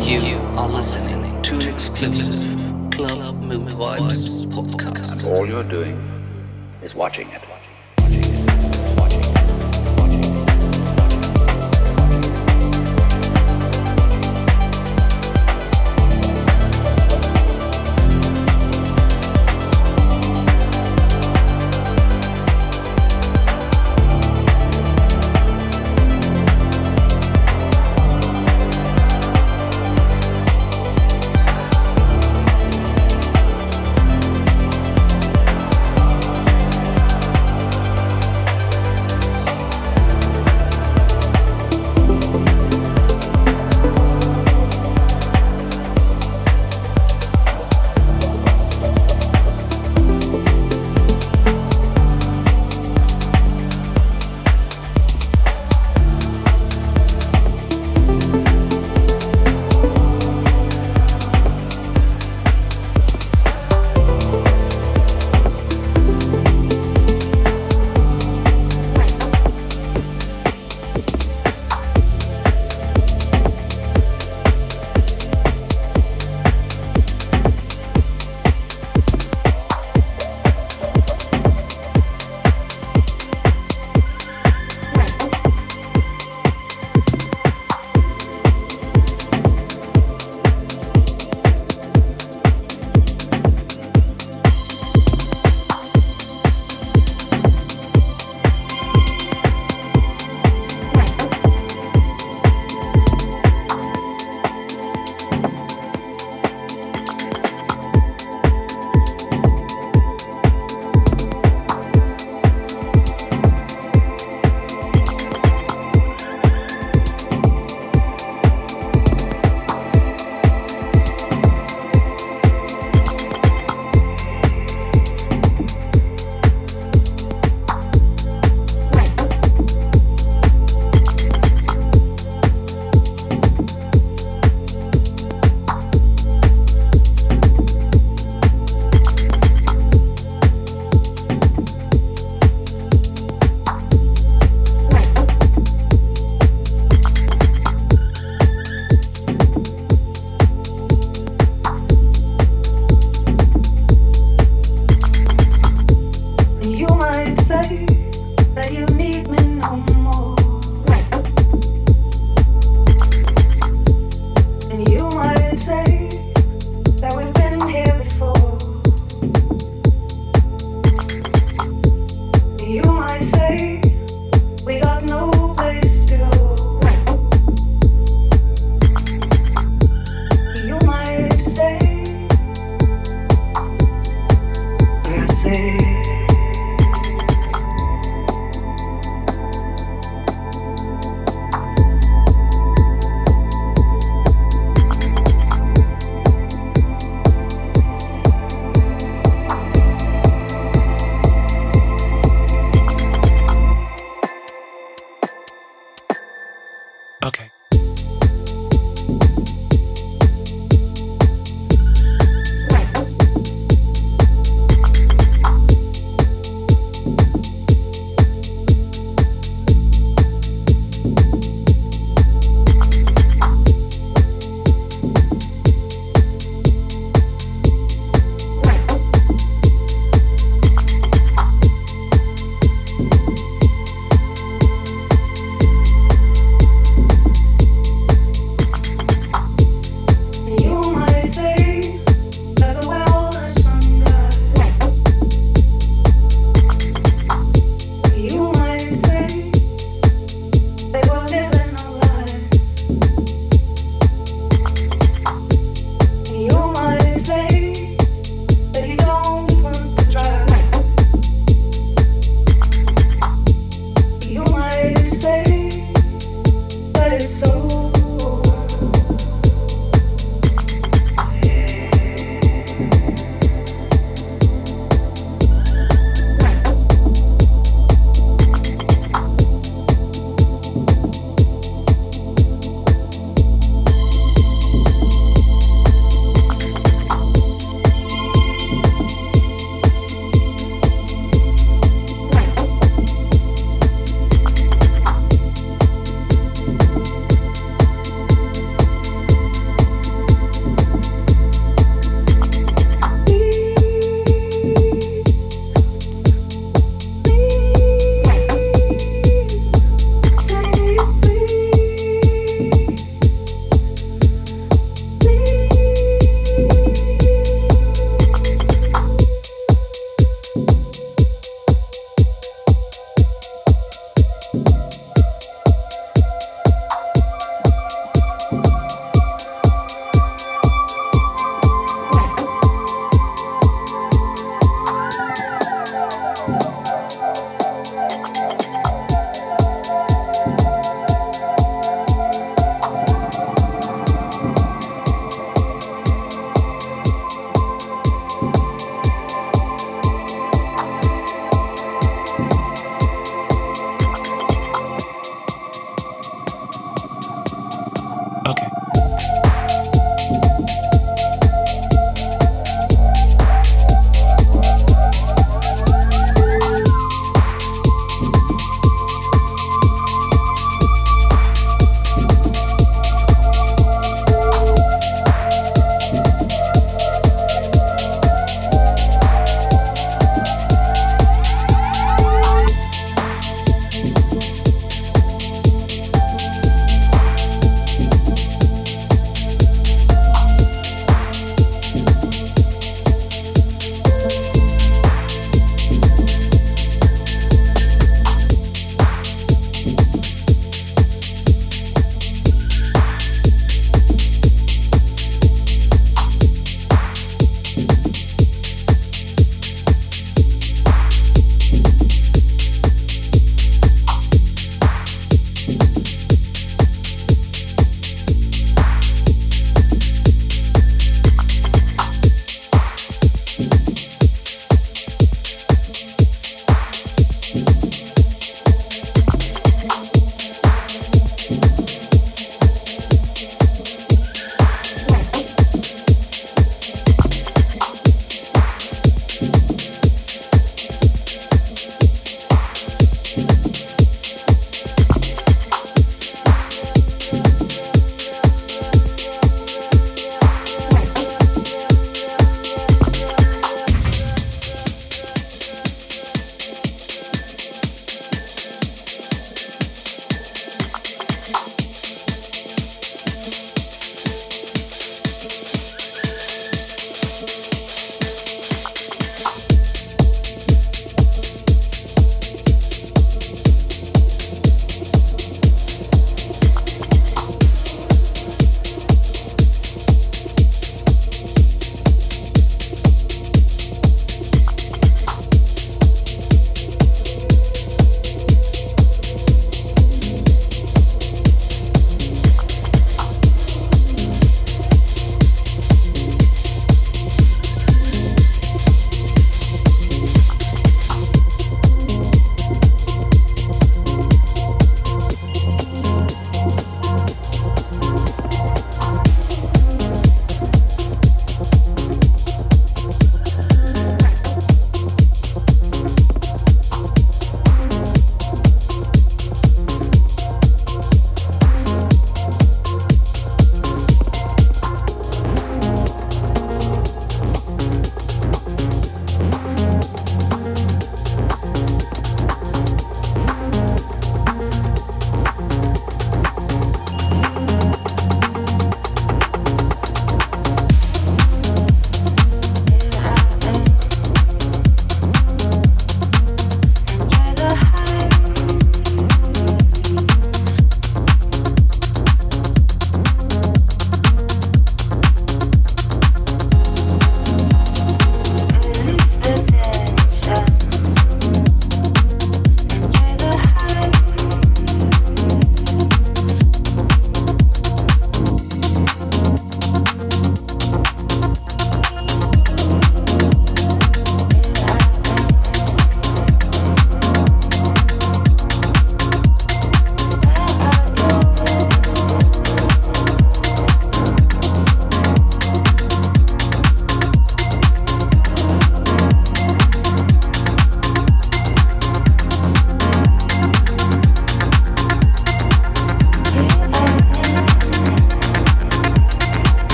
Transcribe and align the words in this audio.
You 0.00 0.38
are 0.56 0.68
listening 0.68 1.42
to 1.42 1.58
exclusive 1.68 2.48
Club 2.90 3.42
Mood 3.42 3.72
Vibes 3.72 4.46
podcast. 4.46 5.32
All 5.32 5.46
you're 5.46 5.64
doing 5.64 5.98
is 6.82 6.94
watching 6.94 7.28
it. 7.30 7.42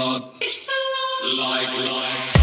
Lot. 0.00 0.34
It's 0.40 0.68
a 0.68 1.36
lot. 1.36 1.50
Like, 1.50 1.78
like. 1.78 2.39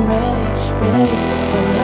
I'm 0.00 0.08
ready, 0.08 0.32
ready 0.80 1.12
for 1.50 1.60
your 1.60 1.79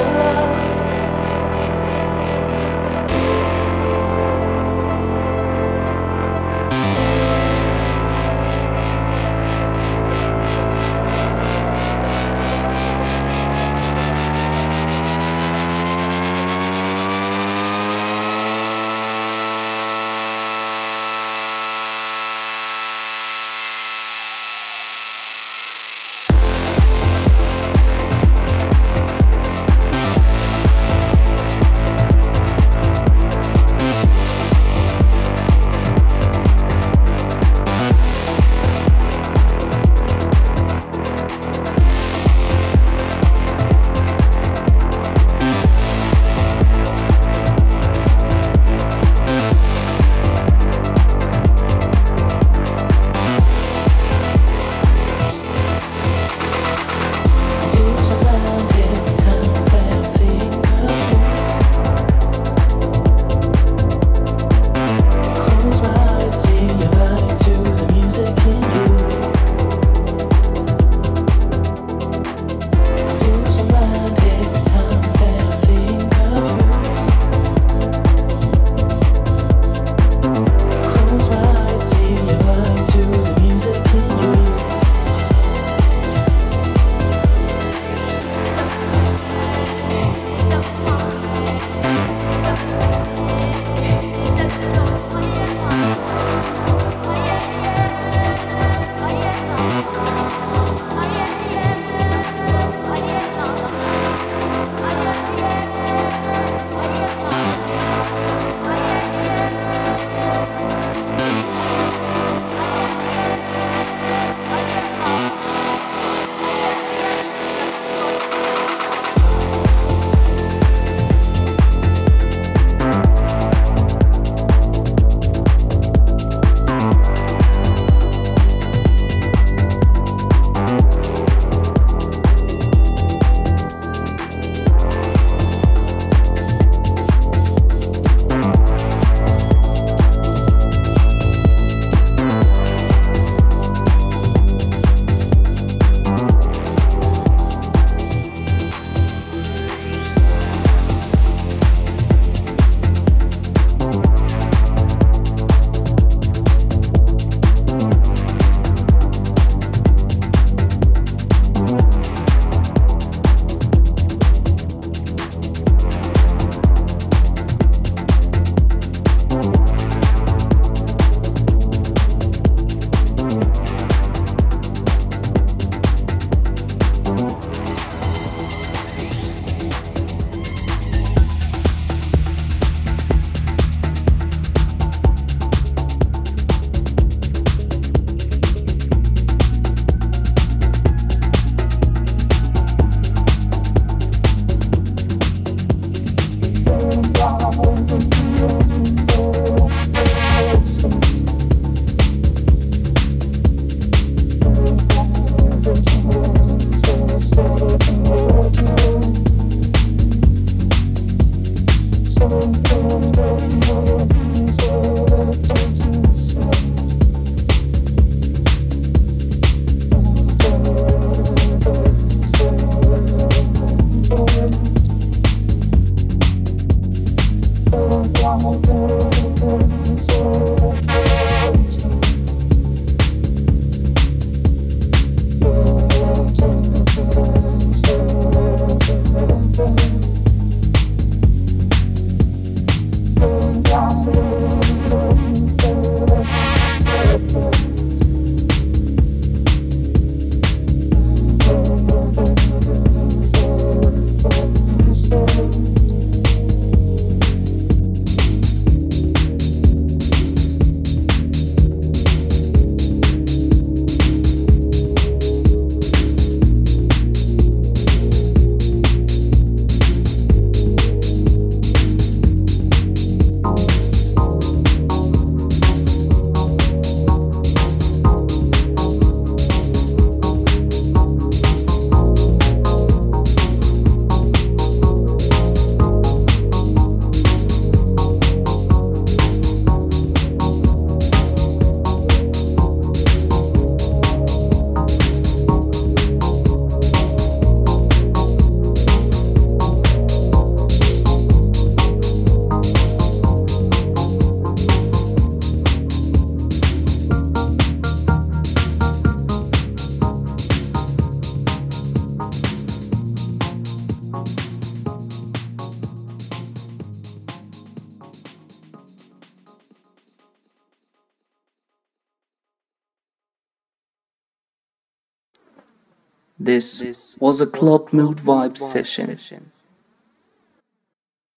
This 326.56 327.16
was 327.20 327.42
a 327.42 327.46
Club 327.46 327.92
Mood 327.92 328.16
Vibe 328.16 328.56
session. 328.56 329.52